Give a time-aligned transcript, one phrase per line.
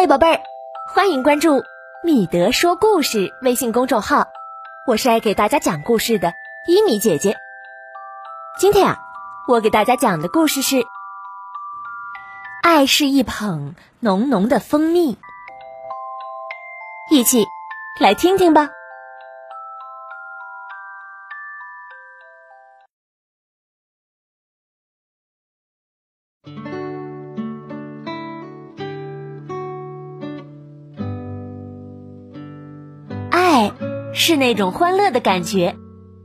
[0.00, 0.40] 嗨，宝贝儿，
[0.94, 1.62] 欢迎关注
[2.02, 4.28] 米德说故事微信公众号，
[4.86, 6.32] 我是爱给大家讲故事的
[6.66, 7.36] 伊米姐姐。
[8.58, 8.98] 今天啊，
[9.46, 10.76] 我给大家讲的故事是
[12.62, 15.16] 《爱是一捧浓浓的蜂蜜》，
[17.10, 17.44] 一起
[18.00, 18.70] 来听听吧。
[33.60, 33.72] 爱
[34.14, 35.76] 是那种欢乐的感觉，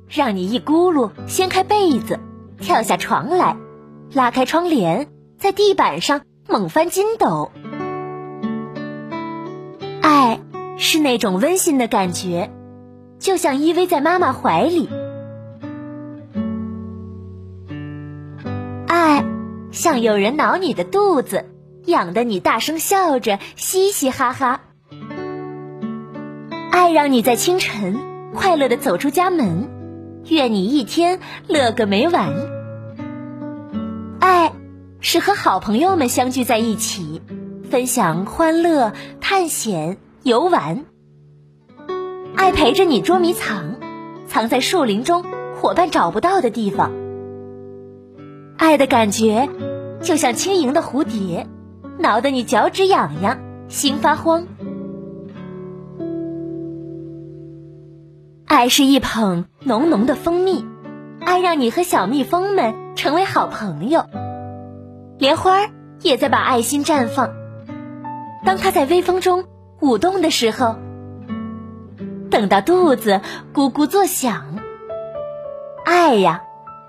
[0.07, 2.17] 让你一咕噜掀开被子，
[2.61, 3.57] 跳下床来，
[4.13, 7.51] 拉开窗帘，在地板上猛翻筋斗。
[10.01, 10.39] 爱
[10.77, 12.51] 是那种温馨的感觉，
[13.19, 14.87] 就像依偎在妈妈怀里。
[18.87, 19.25] 爱
[19.73, 21.49] 像有人挠你的肚子，
[21.85, 24.61] 痒得你大声笑着，嘻嘻哈哈。
[26.85, 27.99] 爱让你在清晨
[28.35, 29.67] 快乐的走出家门，
[30.29, 32.31] 愿你一天乐个没完。
[34.19, 34.53] 爱
[34.99, 37.23] 是和好朋友们相聚在一起，
[37.71, 40.85] 分享欢乐、探险、游玩。
[42.35, 43.77] 爱陪着你捉迷藏，
[44.27, 45.25] 藏在树林中
[45.59, 46.91] 伙伴找不到的地方。
[48.57, 49.49] 爱的感觉
[50.03, 51.47] 就像轻盈的蝴蝶，
[51.97, 54.45] 挠得你脚趾痒痒，心发慌。
[58.55, 60.65] 爱是一捧浓浓的蜂蜜，
[61.19, 64.05] 爱让你和小蜜蜂们成为好朋友。
[65.17, 67.31] 莲花也在把爱心绽放，
[68.45, 69.43] 当它在微风中
[69.81, 70.77] 舞动的时候，
[72.31, 73.19] 等到肚子
[73.53, 74.45] 咕咕作响，
[75.83, 76.43] 爱呀，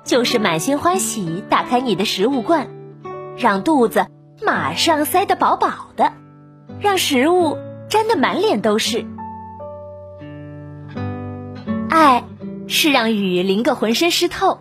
[0.04, 2.68] 就是满心欢喜打开你的食物罐，
[3.36, 4.06] 让肚子
[4.40, 6.12] 马上塞得饱饱的，
[6.78, 7.58] 让食物
[7.88, 9.04] 沾得满脸都是。
[11.96, 12.24] 爱
[12.68, 14.58] 是让雨淋个浑身湿透，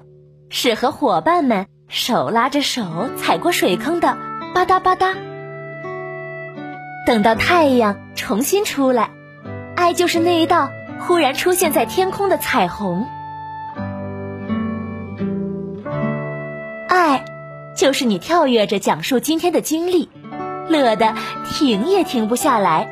[0.49, 4.17] 是和伙伴们手拉着手踩过水坑的
[4.53, 5.17] 吧嗒吧嗒。
[7.05, 9.09] 等到太阳重新出来，
[9.75, 10.69] 爱就是那一道
[11.01, 13.05] 忽然出现在天空的彩虹。
[16.87, 17.25] 爱
[17.75, 20.07] 就是你跳跃着讲述今天的经历，
[20.69, 21.13] 乐得
[21.43, 22.89] 停也停不下来。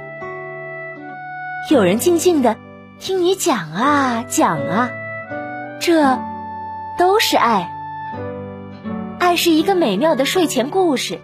[1.72, 2.58] 有人静静的。
[3.04, 4.90] 听你讲啊讲啊，
[5.82, 6.18] 这
[6.98, 7.70] 都是爱。
[9.20, 11.20] 爱是一个美妙的睡前故事，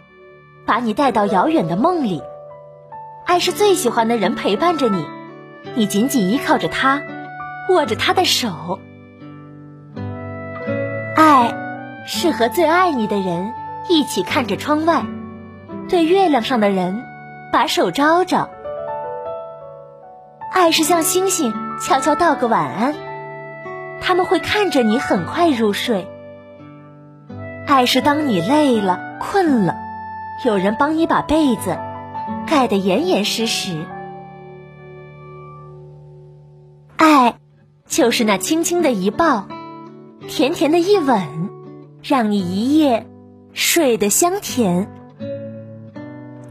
[0.65, 2.21] 把你带到遥远的梦里。
[3.25, 5.05] 爱是最喜欢的人陪伴着你，
[5.73, 7.01] 你紧紧依靠着他，
[7.69, 8.81] 握着他的手。
[11.15, 11.53] 爱
[12.05, 13.53] 是和最爱你的人
[13.87, 15.05] 一起看着窗外，
[15.87, 17.05] 对月亮上的人
[17.53, 18.49] 把手招招。
[20.51, 21.53] 爱是像星星。
[21.81, 22.93] 悄悄道个晚安，
[24.01, 26.09] 他们会看着你很快入睡。
[27.65, 29.77] 爱是当你累了、困了，
[30.45, 31.77] 有人帮你把被子
[32.45, 33.85] 盖得严严实实。
[36.97, 37.35] 爱
[37.87, 39.47] 就是那轻轻的一抱，
[40.27, 41.49] 甜甜的一吻，
[42.03, 43.07] 让你一夜
[43.53, 44.91] 睡得香甜。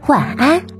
[0.07, 0.78] 晚安。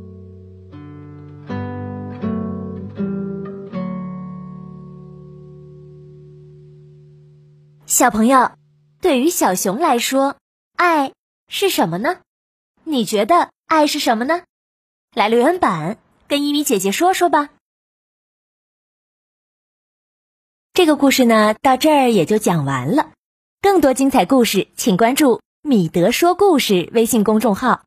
[7.90, 8.52] 小朋友，
[9.02, 10.38] 对于小熊来说，
[10.76, 11.12] 爱
[11.48, 12.20] 是什么呢？
[12.84, 14.44] 你觉得爱是什么呢？
[15.16, 15.98] 来留言板
[16.28, 17.50] 跟依米姐姐说说吧。
[20.72, 23.12] 这个故事呢，到这儿也就讲完了。
[23.60, 27.82] 更多精彩故事，请关注“米德说故事”微信公众号。